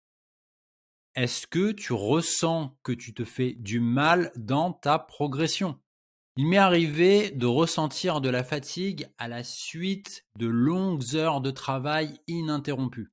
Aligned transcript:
Est-ce 1.15 1.47
que 1.47 1.73
tu 1.73 1.95
ressens 1.95 2.77
que 2.83 2.93
tu 2.93 3.15
te 3.15 3.25
fais 3.25 3.55
du 3.55 3.81
mal 3.81 4.33
dans 4.37 4.73
ta 4.73 4.99
progression? 4.99 5.81
Il 6.37 6.47
m'est 6.47 6.59
arrivé 6.59 7.31
de 7.31 7.47
ressentir 7.47 8.21
de 8.21 8.29
la 8.29 8.45
fatigue 8.45 9.09
à 9.19 9.29
la 9.29 9.45
suite 9.45 10.27
de 10.39 10.47
longues 10.47 11.17
heures 11.17 11.41
de 11.41 11.51
travail 11.51 12.21
ininterrompues. 12.29 13.11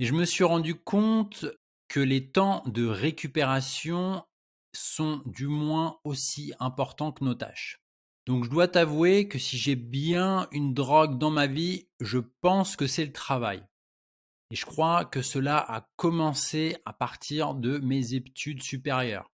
Et 0.00 0.04
je 0.04 0.12
me 0.12 0.24
suis 0.24 0.42
rendu 0.44 0.74
compte 0.74 1.46
que 1.88 2.00
les 2.00 2.30
temps 2.30 2.62
de 2.66 2.86
récupération 2.86 4.24
sont 4.72 5.22
du 5.26 5.46
moins 5.46 5.98
aussi 6.04 6.52
importants 6.58 7.12
que 7.12 7.24
nos 7.24 7.34
tâches. 7.34 7.80
Donc 8.26 8.44
je 8.44 8.50
dois 8.50 8.68
t'avouer 8.68 9.28
que 9.28 9.38
si 9.38 9.58
j'ai 9.58 9.76
bien 9.76 10.48
une 10.50 10.72
drogue 10.72 11.18
dans 11.18 11.30
ma 11.30 11.46
vie, 11.46 11.88
je 12.00 12.18
pense 12.40 12.76
que 12.76 12.86
c'est 12.86 13.04
le 13.04 13.12
travail. 13.12 13.62
Et 14.50 14.56
je 14.56 14.64
crois 14.64 15.04
que 15.04 15.20
cela 15.20 15.58
a 15.58 15.86
commencé 15.96 16.76
à 16.84 16.92
partir 16.92 17.54
de 17.54 17.78
mes 17.78 18.14
études 18.14 18.62
supérieures. 18.62 19.30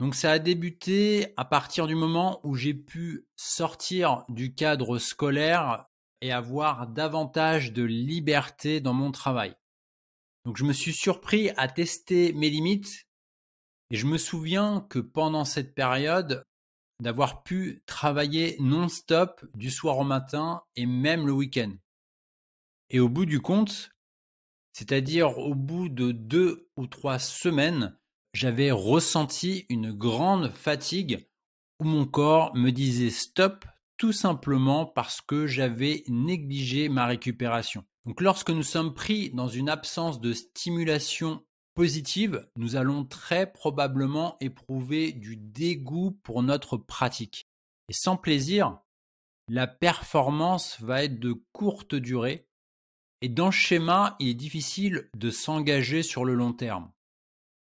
Donc 0.00 0.14
ça 0.14 0.32
a 0.32 0.38
débuté 0.38 1.32
à 1.36 1.44
partir 1.44 1.86
du 1.86 1.94
moment 1.94 2.40
où 2.44 2.54
j'ai 2.54 2.74
pu 2.74 3.26
sortir 3.36 4.24
du 4.28 4.54
cadre 4.54 4.98
scolaire 4.98 5.86
et 6.20 6.32
avoir 6.32 6.86
davantage 6.86 7.72
de 7.72 7.82
liberté 7.82 8.80
dans 8.80 8.92
mon 8.92 9.10
travail. 9.10 9.54
Donc 10.48 10.56
je 10.56 10.64
me 10.64 10.72
suis 10.72 10.94
surpris 10.94 11.50
à 11.58 11.68
tester 11.68 12.32
mes 12.32 12.48
limites 12.48 13.06
et 13.90 13.98
je 13.98 14.06
me 14.06 14.16
souviens 14.16 14.86
que 14.88 14.98
pendant 14.98 15.44
cette 15.44 15.74
période, 15.74 16.42
d'avoir 17.02 17.42
pu 17.42 17.82
travailler 17.84 18.56
non-stop 18.58 19.44
du 19.54 19.70
soir 19.70 19.98
au 19.98 20.04
matin 20.04 20.62
et 20.74 20.86
même 20.86 21.26
le 21.26 21.34
week-end. 21.34 21.74
Et 22.88 22.98
au 22.98 23.10
bout 23.10 23.26
du 23.26 23.42
compte, 23.42 23.90
c'est-à-dire 24.72 25.36
au 25.36 25.54
bout 25.54 25.90
de 25.90 26.12
deux 26.12 26.70
ou 26.78 26.86
trois 26.86 27.18
semaines, 27.18 27.94
j'avais 28.32 28.70
ressenti 28.70 29.66
une 29.68 29.92
grande 29.92 30.50
fatigue 30.54 31.28
où 31.78 31.84
mon 31.84 32.06
corps 32.06 32.56
me 32.56 32.70
disait 32.70 33.10
stop 33.10 33.66
tout 33.98 34.12
simplement 34.12 34.86
parce 34.86 35.20
que 35.20 35.46
j'avais 35.46 36.04
négligé 36.08 36.88
ma 36.88 37.06
récupération. 37.06 37.84
Donc 38.06 38.20
lorsque 38.20 38.50
nous 38.50 38.62
sommes 38.62 38.94
pris 38.94 39.30
dans 39.30 39.48
une 39.48 39.68
absence 39.68 40.20
de 40.20 40.32
stimulation 40.32 41.44
positive, 41.74 42.48
nous 42.56 42.76
allons 42.76 43.04
très 43.04 43.52
probablement 43.52 44.36
éprouver 44.40 45.12
du 45.12 45.36
dégoût 45.36 46.18
pour 46.22 46.42
notre 46.42 46.76
pratique. 46.76 47.48
Et 47.88 47.92
sans 47.92 48.16
plaisir, 48.16 48.78
la 49.48 49.66
performance 49.66 50.80
va 50.80 51.04
être 51.04 51.18
de 51.18 51.34
courte 51.52 51.94
durée 51.94 52.48
et 53.20 53.28
dans 53.28 53.50
ce 53.50 53.58
schéma, 53.58 54.16
il 54.20 54.28
est 54.28 54.34
difficile 54.34 55.10
de 55.16 55.30
s'engager 55.30 56.02
sur 56.02 56.24
le 56.24 56.34
long 56.34 56.52
terme. 56.52 56.90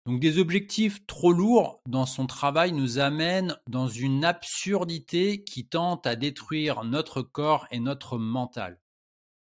Donc 0.06 0.20
des 0.20 0.38
objectifs 0.38 1.06
trop 1.06 1.32
lourds 1.32 1.80
dans 1.88 2.04
son 2.04 2.26
travail 2.26 2.72
nous 2.72 2.98
amènent 2.98 3.56
dans 3.68 3.88
une 3.88 4.24
absurdité 4.24 5.44
qui 5.44 5.66
tente 5.66 6.06
à 6.06 6.14
détruire 6.14 6.84
notre 6.84 7.22
corps 7.22 7.66
et 7.70 7.80
notre 7.80 8.18
mental. 8.18 8.78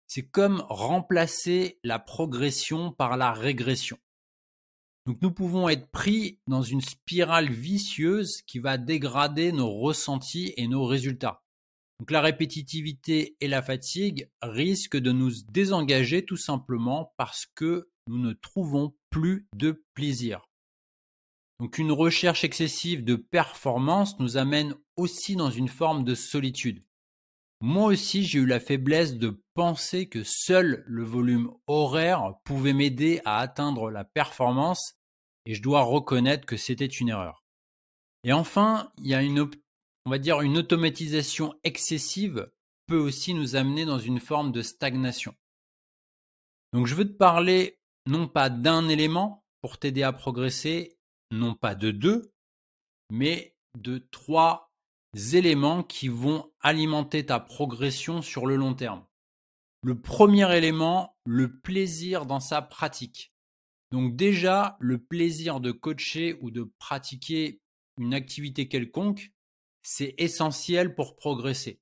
C'est 0.08 0.28
comme 0.28 0.62
remplacer 0.68 1.78
la 1.84 1.98
progression 1.98 2.92
par 2.92 3.16
la 3.16 3.32
régression. 3.32 3.96
Donc 5.06 5.22
nous 5.22 5.32
pouvons 5.32 5.70
être 5.70 5.90
pris 5.90 6.38
dans 6.46 6.62
une 6.62 6.82
spirale 6.82 7.50
vicieuse 7.50 8.42
qui 8.46 8.58
va 8.58 8.76
dégrader 8.76 9.52
nos 9.52 9.72
ressentis 9.72 10.52
et 10.58 10.68
nos 10.68 10.84
résultats. 10.84 11.42
Donc 11.98 12.10
la 12.10 12.20
répétitivité 12.20 13.36
et 13.40 13.48
la 13.48 13.62
fatigue 13.62 14.28
risquent 14.42 14.98
de 14.98 15.12
nous 15.12 15.30
désengager 15.48 16.24
tout 16.24 16.36
simplement 16.36 17.14
parce 17.16 17.46
que 17.54 17.88
nous 18.06 18.18
ne 18.18 18.34
trouvons 18.34 18.94
plus 19.12 19.46
de 19.54 19.84
plaisir. 19.94 20.48
Donc 21.60 21.78
une 21.78 21.92
recherche 21.92 22.42
excessive 22.42 23.04
de 23.04 23.14
performance 23.14 24.18
nous 24.18 24.36
amène 24.36 24.74
aussi 24.96 25.36
dans 25.36 25.50
une 25.50 25.68
forme 25.68 26.02
de 26.02 26.16
solitude. 26.16 26.82
Moi 27.60 27.92
aussi, 27.92 28.24
j'ai 28.24 28.40
eu 28.40 28.46
la 28.46 28.58
faiblesse 28.58 29.14
de 29.14 29.40
penser 29.54 30.08
que 30.08 30.24
seul 30.24 30.82
le 30.88 31.04
volume 31.04 31.52
horaire 31.68 32.34
pouvait 32.42 32.72
m'aider 32.72 33.20
à 33.24 33.38
atteindre 33.38 33.90
la 33.90 34.02
performance 34.02 34.94
et 35.46 35.54
je 35.54 35.62
dois 35.62 35.82
reconnaître 35.82 36.44
que 36.44 36.56
c'était 36.56 36.86
une 36.86 37.10
erreur. 37.10 37.44
Et 38.24 38.32
enfin, 38.32 38.90
il 38.98 39.06
y 39.06 39.14
a 39.14 39.22
une, 39.22 39.48
on 40.06 40.10
va 40.10 40.18
dire, 40.18 40.40
une 40.40 40.58
automatisation 40.58 41.54
excessive 41.62 42.50
peut 42.88 42.98
aussi 42.98 43.34
nous 43.34 43.54
amener 43.54 43.84
dans 43.84 43.98
une 43.98 44.20
forme 44.20 44.50
de 44.50 44.62
stagnation. 44.62 45.34
Donc 46.72 46.86
je 46.86 46.94
veux 46.94 47.04
te 47.04 47.16
parler 47.16 47.78
non 48.06 48.28
pas 48.28 48.50
d'un 48.50 48.88
élément 48.88 49.44
pour 49.60 49.78
t'aider 49.78 50.02
à 50.02 50.12
progresser, 50.12 50.98
non 51.30 51.54
pas 51.54 51.74
de 51.74 51.90
deux, 51.90 52.32
mais 53.10 53.56
de 53.78 53.98
trois 54.10 54.72
éléments 55.32 55.82
qui 55.82 56.08
vont 56.08 56.50
alimenter 56.60 57.26
ta 57.26 57.38
progression 57.38 58.22
sur 58.22 58.46
le 58.46 58.56
long 58.56 58.74
terme. 58.74 59.04
Le 59.82 60.00
premier 60.00 60.56
élément, 60.56 61.16
le 61.24 61.58
plaisir 61.60 62.26
dans 62.26 62.40
sa 62.40 62.62
pratique. 62.62 63.32
Donc 63.90 64.16
déjà, 64.16 64.76
le 64.80 64.98
plaisir 64.98 65.60
de 65.60 65.70
coacher 65.70 66.38
ou 66.40 66.50
de 66.50 66.70
pratiquer 66.78 67.60
une 67.98 68.14
activité 68.14 68.68
quelconque, 68.68 69.32
c'est 69.82 70.14
essentiel 70.18 70.94
pour 70.94 71.16
progresser. 71.16 71.80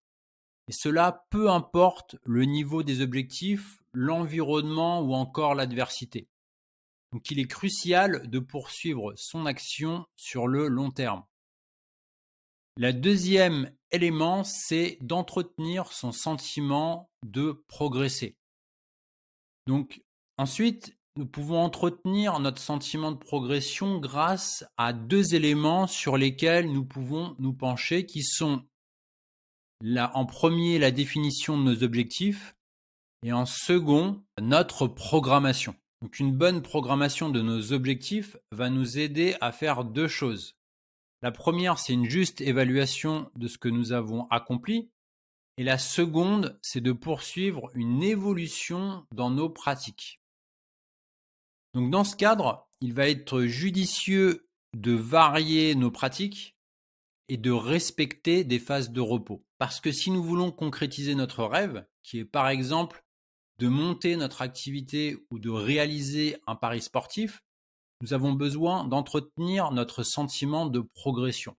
Et 0.68 0.72
cela 0.72 1.26
peu 1.30 1.50
importe 1.50 2.16
le 2.24 2.44
niveau 2.44 2.82
des 2.82 3.00
objectifs, 3.00 3.79
l'environnement 3.92 5.00
ou 5.00 5.14
encore 5.14 5.54
l'adversité. 5.54 6.28
Donc 7.12 7.30
il 7.30 7.40
est 7.40 7.48
crucial 7.48 8.28
de 8.28 8.38
poursuivre 8.38 9.12
son 9.16 9.46
action 9.46 10.06
sur 10.16 10.46
le 10.46 10.68
long 10.68 10.90
terme. 10.90 11.24
Le 12.76 12.92
deuxième 12.92 13.72
élément, 13.90 14.44
c'est 14.44 14.98
d'entretenir 15.00 15.92
son 15.92 16.12
sentiment 16.12 17.10
de 17.24 17.64
progresser. 17.66 18.36
Donc 19.66 20.02
ensuite, 20.38 20.96
nous 21.16 21.26
pouvons 21.26 21.58
entretenir 21.58 22.38
notre 22.38 22.60
sentiment 22.60 23.10
de 23.10 23.18
progression 23.18 23.98
grâce 23.98 24.64
à 24.76 24.92
deux 24.92 25.34
éléments 25.34 25.86
sur 25.86 26.16
lesquels 26.16 26.72
nous 26.72 26.84
pouvons 26.84 27.34
nous 27.40 27.52
pencher, 27.52 28.06
qui 28.06 28.22
sont 28.22 28.64
en 29.96 30.26
premier 30.26 30.78
la 30.78 30.90
définition 30.90 31.58
de 31.58 31.64
nos 31.64 31.82
objectifs 31.82 32.54
et 33.22 33.32
en 33.32 33.46
second 33.46 34.22
notre 34.40 34.86
programmation. 34.86 35.74
Donc 36.02 36.18
une 36.18 36.32
bonne 36.32 36.62
programmation 36.62 37.28
de 37.28 37.42
nos 37.42 37.72
objectifs 37.72 38.36
va 38.52 38.70
nous 38.70 38.98
aider 38.98 39.36
à 39.40 39.52
faire 39.52 39.84
deux 39.84 40.08
choses. 40.08 40.56
La 41.22 41.30
première, 41.30 41.78
c'est 41.78 41.92
une 41.92 42.08
juste 42.08 42.40
évaluation 42.40 43.30
de 43.36 43.46
ce 43.46 43.58
que 43.58 43.68
nous 43.68 43.92
avons 43.92 44.26
accompli. 44.28 44.90
Et 45.58 45.64
la 45.64 45.76
seconde, 45.76 46.58
c'est 46.62 46.80
de 46.80 46.92
poursuivre 46.92 47.70
une 47.74 48.02
évolution 48.02 49.04
dans 49.12 49.28
nos 49.30 49.50
pratiques. 49.50 50.20
Donc 51.74 51.90
dans 51.90 52.04
ce 52.04 52.16
cadre, 52.16 52.66
il 52.80 52.94
va 52.94 53.08
être 53.08 53.42
judicieux 53.42 54.48
de 54.74 54.92
varier 54.92 55.74
nos 55.74 55.90
pratiques 55.90 56.56
et 57.28 57.36
de 57.36 57.50
respecter 57.50 58.42
des 58.42 58.58
phases 58.58 58.90
de 58.90 59.00
repos. 59.00 59.44
Parce 59.58 59.80
que 59.80 59.92
si 59.92 60.10
nous 60.10 60.22
voulons 60.22 60.50
concrétiser 60.50 61.14
notre 61.14 61.44
rêve, 61.44 61.84
qui 62.02 62.20
est 62.20 62.24
par 62.24 62.48
exemple 62.48 63.04
de 63.60 63.68
monter 63.68 64.16
notre 64.16 64.40
activité 64.40 65.18
ou 65.30 65.38
de 65.38 65.50
réaliser 65.50 66.38
un 66.46 66.56
pari 66.56 66.80
sportif, 66.80 67.42
nous 68.00 68.14
avons 68.14 68.32
besoin 68.32 68.84
d'entretenir 68.84 69.70
notre 69.70 70.02
sentiment 70.02 70.64
de 70.64 70.80
progression. 70.80 71.54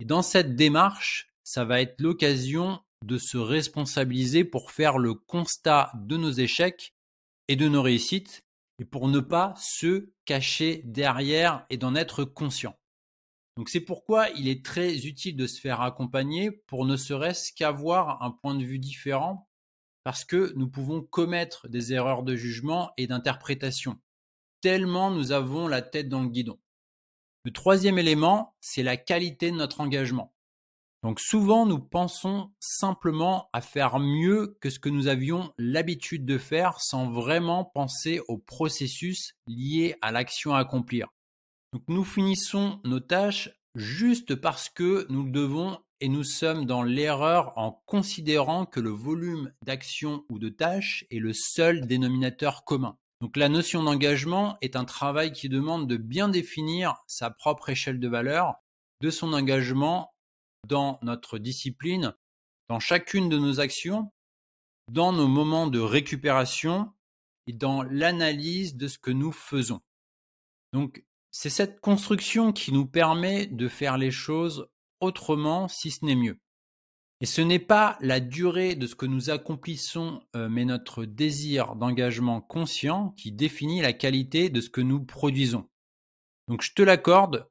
Et 0.00 0.04
dans 0.04 0.22
cette 0.22 0.56
démarche, 0.56 1.30
ça 1.44 1.64
va 1.64 1.80
être 1.80 2.00
l'occasion 2.00 2.80
de 3.04 3.18
se 3.18 3.38
responsabiliser 3.38 4.44
pour 4.44 4.72
faire 4.72 4.98
le 4.98 5.14
constat 5.14 5.92
de 5.94 6.16
nos 6.16 6.32
échecs 6.32 6.92
et 7.46 7.54
de 7.54 7.68
nos 7.68 7.82
réussites 7.82 8.42
et 8.80 8.84
pour 8.84 9.06
ne 9.06 9.20
pas 9.20 9.54
se 9.56 10.10
cacher 10.24 10.82
derrière 10.84 11.64
et 11.70 11.76
d'en 11.76 11.94
être 11.94 12.24
conscient. 12.24 12.74
Donc 13.56 13.68
c'est 13.68 13.80
pourquoi 13.80 14.28
il 14.30 14.48
est 14.48 14.64
très 14.64 15.06
utile 15.06 15.36
de 15.36 15.46
se 15.46 15.60
faire 15.60 15.82
accompagner 15.82 16.50
pour 16.50 16.84
ne 16.84 16.96
serait-ce 16.96 17.52
qu'avoir 17.52 18.22
un 18.22 18.32
point 18.32 18.56
de 18.56 18.64
vue 18.64 18.80
différent 18.80 19.47
parce 20.08 20.24
que 20.24 20.54
nous 20.56 20.70
pouvons 20.70 21.02
commettre 21.02 21.68
des 21.68 21.92
erreurs 21.92 22.22
de 22.22 22.34
jugement 22.34 22.92
et 22.96 23.06
d'interprétation, 23.06 24.00
tellement 24.62 25.10
nous 25.10 25.32
avons 25.32 25.68
la 25.68 25.82
tête 25.82 26.08
dans 26.08 26.22
le 26.22 26.30
guidon. 26.30 26.58
Le 27.44 27.50
troisième 27.52 27.98
élément, 27.98 28.56
c'est 28.62 28.82
la 28.82 28.96
qualité 28.96 29.50
de 29.50 29.56
notre 29.56 29.82
engagement. 29.82 30.32
Donc 31.02 31.20
souvent, 31.20 31.66
nous 31.66 31.78
pensons 31.78 32.50
simplement 32.58 33.50
à 33.52 33.60
faire 33.60 33.98
mieux 33.98 34.56
que 34.62 34.70
ce 34.70 34.78
que 34.78 34.88
nous 34.88 35.08
avions 35.08 35.52
l'habitude 35.58 36.24
de 36.24 36.38
faire 36.38 36.80
sans 36.80 37.10
vraiment 37.10 37.66
penser 37.66 38.22
au 38.28 38.38
processus 38.38 39.34
lié 39.46 39.94
à 40.00 40.10
l'action 40.10 40.54
à 40.54 40.60
accomplir. 40.60 41.08
Nous 41.86 42.04
finissons 42.04 42.80
nos 42.82 43.00
tâches 43.00 43.50
juste 43.74 44.36
parce 44.36 44.70
que 44.70 45.06
nous 45.10 45.24
le 45.24 45.32
devons 45.32 45.78
et 46.00 46.08
nous 46.08 46.24
sommes 46.24 46.64
dans 46.64 46.82
l'erreur 46.82 47.56
en 47.56 47.82
considérant 47.86 48.66
que 48.66 48.80
le 48.80 48.90
volume 48.90 49.52
d'actions 49.62 50.24
ou 50.28 50.38
de 50.38 50.48
tâches 50.48 51.04
est 51.10 51.18
le 51.18 51.32
seul 51.32 51.86
dénominateur 51.86 52.64
commun. 52.64 52.96
Donc 53.20 53.36
la 53.36 53.48
notion 53.48 53.82
d'engagement 53.82 54.56
est 54.60 54.76
un 54.76 54.84
travail 54.84 55.32
qui 55.32 55.48
demande 55.48 55.88
de 55.88 55.96
bien 55.96 56.28
définir 56.28 57.02
sa 57.06 57.30
propre 57.30 57.70
échelle 57.70 57.98
de 57.98 58.08
valeur 58.08 58.54
de 59.00 59.10
son 59.10 59.32
engagement 59.32 60.14
dans 60.66 60.98
notre 61.02 61.38
discipline, 61.38 62.14
dans 62.68 62.80
chacune 62.80 63.28
de 63.28 63.38
nos 63.38 63.60
actions, 63.60 64.12
dans 64.90 65.12
nos 65.12 65.28
moments 65.28 65.66
de 65.66 65.80
récupération 65.80 66.92
et 67.46 67.52
dans 67.52 67.82
l'analyse 67.82 68.76
de 68.76 68.88
ce 68.88 68.98
que 68.98 69.10
nous 69.10 69.32
faisons. 69.32 69.80
Donc 70.72 71.04
c'est 71.30 71.50
cette 71.50 71.80
construction 71.80 72.52
qui 72.52 72.72
nous 72.72 72.86
permet 72.86 73.46
de 73.46 73.68
faire 73.68 73.98
les 73.98 74.10
choses 74.10 74.68
autrement 75.00 75.68
si 75.68 75.90
ce 75.90 76.04
n'est 76.04 76.16
mieux. 76.16 76.38
Et 77.20 77.26
ce 77.26 77.40
n'est 77.40 77.58
pas 77.58 77.98
la 78.00 78.20
durée 78.20 78.76
de 78.76 78.86
ce 78.86 78.94
que 78.94 79.06
nous 79.06 79.30
accomplissons, 79.30 80.22
euh, 80.36 80.48
mais 80.48 80.64
notre 80.64 81.04
désir 81.04 81.74
d'engagement 81.74 82.40
conscient 82.40 83.10
qui 83.16 83.32
définit 83.32 83.80
la 83.80 83.92
qualité 83.92 84.50
de 84.50 84.60
ce 84.60 84.70
que 84.70 84.80
nous 84.80 85.04
produisons. 85.04 85.68
Donc 86.46 86.62
je 86.62 86.72
te 86.72 86.82
l'accorde, 86.82 87.48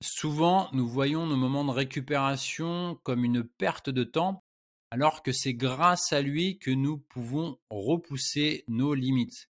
souvent 0.00 0.68
nous 0.72 0.88
voyons 0.88 1.26
nos 1.26 1.36
moments 1.36 1.64
de 1.64 1.72
récupération 1.72 2.98
comme 3.02 3.24
une 3.24 3.42
perte 3.42 3.90
de 3.90 4.04
temps, 4.04 4.44
alors 4.92 5.22
que 5.22 5.32
c'est 5.32 5.54
grâce 5.54 6.12
à 6.12 6.22
lui 6.22 6.58
que 6.58 6.70
nous 6.70 6.98
pouvons 6.98 7.58
repousser 7.70 8.64
nos 8.68 8.94
limites. 8.94 9.50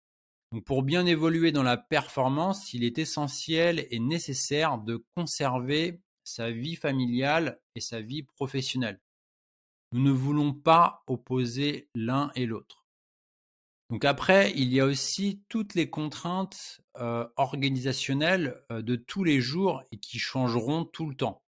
Donc 0.52 0.64
pour 0.64 0.82
bien 0.82 1.04
évoluer 1.04 1.52
dans 1.52 1.62
la 1.62 1.76
performance, 1.76 2.72
il 2.72 2.82
est 2.82 2.98
essentiel 2.98 3.87
et 3.90 4.00
nécessaire 4.00 4.78
de 4.78 5.04
conserver 5.14 6.00
sa 6.31 6.50
vie 6.50 6.77
familiale 6.77 7.61
et 7.75 7.81
sa 7.81 8.00
vie 8.00 8.23
professionnelle. 8.23 9.00
Nous 9.93 10.03
ne 10.03 10.12
voulons 10.12 10.55
pas 10.55 11.03
opposer 11.06 11.88
l'un 11.94 12.31
et 12.37 12.47
l'autre. 12.47 12.85
Donc 13.91 14.05
après, 14.05 14.53
il 14.55 14.73
y 14.73 14.79
a 14.79 14.87
aussi 14.87 15.43
toutes 15.49 15.75
les 15.75 15.91
contraintes 15.91 16.81
euh, 16.99 17.27
organisationnelles 17.37 18.62
euh, 18.71 18.82
de 18.82 18.94
tous 18.94 19.25
les 19.25 19.41
jours 19.41 19.82
et 19.91 19.99
qui 19.99 20.21
changeront 20.21 20.85
tout 20.85 21.09
le 21.09 21.17
temps. 21.17 21.43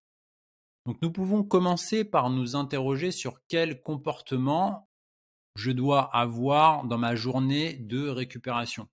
Donc 0.87 1.01
nous 1.03 1.13
pouvons 1.13 1.45
commencer 1.45 2.05
par 2.05 2.31
nous 2.31 2.57
interroger 2.57 3.13
sur 3.13 3.41
quel 3.47 3.81
comportement 3.81 4.89
je 5.55 5.71
dois 5.71 6.03
avoir 6.17 6.85
dans 6.85 6.99
ma 6.99 7.15
journée 7.15 7.75
de 7.75 8.09
récupération. 8.09 8.89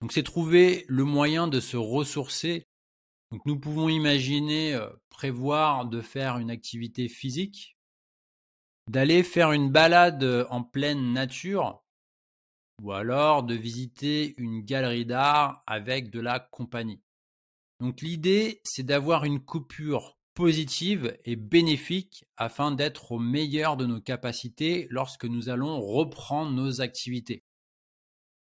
Donc 0.00 0.12
c'est 0.12 0.22
trouver 0.22 0.86
le 0.88 1.04
moyen 1.04 1.48
de 1.48 1.60
se 1.60 1.76
ressourcer 1.76 2.66
nous 3.44 3.58
pouvons 3.58 3.88
imaginer 3.88 4.78
prévoir 5.10 5.86
de 5.86 6.00
faire 6.00 6.38
une 6.38 6.50
activité 6.50 7.08
physique, 7.08 7.76
d'aller 8.88 9.22
faire 9.22 9.52
une 9.52 9.70
balade 9.70 10.46
en 10.50 10.62
pleine 10.62 11.12
nature, 11.12 11.82
ou 12.82 12.92
alors 12.92 13.42
de 13.42 13.54
visiter 13.54 14.34
une 14.38 14.62
galerie 14.62 15.06
d'art 15.06 15.62
avec 15.66 16.10
de 16.10 16.20
la 16.20 16.38
compagnie. 16.38 17.02
Donc 17.80 18.00
l'idée, 18.00 18.60
c'est 18.64 18.84
d'avoir 18.84 19.24
une 19.24 19.40
coupure 19.40 20.18
positive 20.34 21.18
et 21.24 21.34
bénéfique 21.36 22.24
afin 22.36 22.70
d'être 22.70 23.12
au 23.12 23.18
meilleur 23.18 23.76
de 23.76 23.86
nos 23.86 24.00
capacités 24.00 24.86
lorsque 24.90 25.24
nous 25.24 25.48
allons 25.48 25.80
reprendre 25.80 26.52
nos 26.52 26.80
activités. 26.80 27.42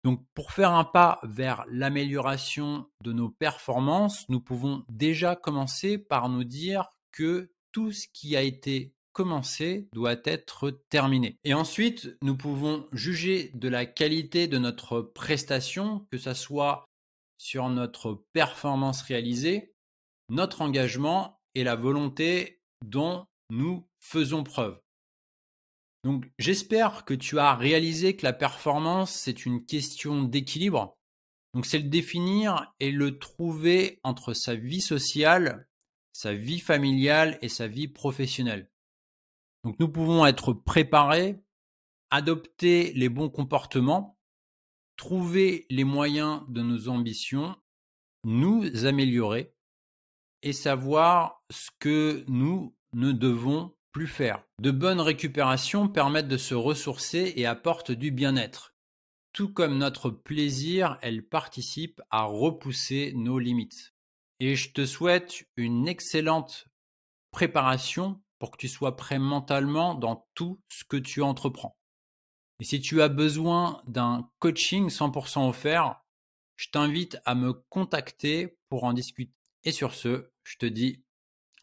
Donc 0.04 0.22
pour 0.34 0.52
faire 0.52 0.72
un 0.72 0.84
pas 0.84 1.18
vers 1.22 1.64
l'amélioration 1.70 2.86
de 3.02 3.12
nos 3.12 3.30
performances, 3.30 4.28
nous 4.28 4.40
pouvons 4.40 4.84
déjà 4.90 5.34
commencer 5.34 5.96
par 5.98 6.28
nous 6.28 6.44
dire 6.44 6.92
que 7.10 7.50
tout 7.72 7.90
ce 7.90 8.06
qui 8.12 8.36
a 8.36 8.42
été 8.42 8.94
commencé 9.12 9.88
doit 9.94 10.16
être 10.24 10.70
terminé. 10.90 11.38
Et 11.44 11.54
ensuite, 11.54 12.16
nous 12.20 12.36
pouvons 12.36 12.86
juger 12.92 13.50
de 13.54 13.68
la 13.68 13.86
qualité 13.86 14.46
de 14.46 14.58
notre 14.58 15.00
prestation, 15.00 16.06
que 16.10 16.18
ce 16.18 16.34
soit 16.34 16.84
sur 17.38 17.68
notre 17.70 18.24
performance 18.32 19.02
réalisée, 19.02 19.72
notre 20.28 20.60
engagement 20.60 21.40
et 21.54 21.64
la 21.64 21.76
volonté 21.76 22.60
dont 22.84 23.26
nous 23.50 23.88
faisons 24.00 24.44
preuve. 24.44 24.78
Donc 26.04 26.30
j'espère 26.38 27.06
que 27.06 27.14
tu 27.14 27.38
as 27.38 27.54
réalisé 27.54 28.14
que 28.14 28.24
la 28.24 28.34
performance, 28.34 29.12
c'est 29.12 29.46
une 29.46 29.64
question 29.64 30.22
d'équilibre. 30.22 30.98
Donc 31.54 31.64
c'est 31.64 31.78
le 31.78 31.88
définir 31.88 32.74
et 32.78 32.90
le 32.90 33.18
trouver 33.18 34.00
entre 34.02 34.34
sa 34.34 34.54
vie 34.54 34.82
sociale, 34.82 35.66
sa 36.12 36.34
vie 36.34 36.60
familiale 36.60 37.38
et 37.40 37.48
sa 37.48 37.68
vie 37.68 37.88
professionnelle. 37.88 38.70
Donc 39.64 39.80
nous 39.80 39.88
pouvons 39.88 40.26
être 40.26 40.52
préparés, 40.52 41.40
adopter 42.10 42.92
les 42.92 43.08
bons 43.08 43.30
comportements, 43.30 44.18
trouver 44.96 45.66
les 45.70 45.84
moyens 45.84 46.42
de 46.48 46.60
nos 46.60 46.88
ambitions, 46.88 47.56
nous 48.24 48.84
améliorer 48.84 49.54
et 50.42 50.52
savoir 50.52 51.42
ce 51.50 51.70
que 51.78 52.24
nous 52.28 52.76
ne 52.92 53.12
devons 53.12 53.74
faire. 54.02 54.42
De 54.60 54.70
bonnes 54.70 55.00
récupérations 55.00 55.88
permettent 55.88 56.28
de 56.28 56.36
se 56.36 56.54
ressourcer 56.54 57.32
et 57.36 57.46
apportent 57.46 57.92
du 57.92 58.10
bien-être. 58.10 58.74
Tout 59.32 59.52
comme 59.52 59.78
notre 59.78 60.10
plaisir, 60.10 60.98
elles 61.02 61.26
participent 61.26 62.02
à 62.10 62.24
repousser 62.24 63.12
nos 63.16 63.38
limites. 63.38 63.94
Et 64.40 64.56
je 64.56 64.72
te 64.72 64.84
souhaite 64.84 65.46
une 65.56 65.88
excellente 65.88 66.66
préparation 67.30 68.20
pour 68.38 68.50
que 68.50 68.56
tu 68.56 68.68
sois 68.68 68.96
prêt 68.96 69.18
mentalement 69.18 69.94
dans 69.94 70.28
tout 70.34 70.60
ce 70.68 70.84
que 70.84 70.96
tu 70.96 71.22
entreprends. 71.22 71.78
Et 72.60 72.64
si 72.64 72.80
tu 72.80 73.02
as 73.02 73.08
besoin 73.08 73.82
d'un 73.86 74.30
coaching 74.38 74.88
100% 74.88 75.48
offert, 75.48 76.00
je 76.56 76.68
t'invite 76.70 77.18
à 77.24 77.34
me 77.34 77.52
contacter 77.52 78.58
pour 78.68 78.84
en 78.84 78.92
discuter. 78.92 79.34
Et 79.64 79.72
sur 79.72 79.94
ce, 79.94 80.30
je 80.44 80.56
te 80.58 80.66
dis 80.66 81.03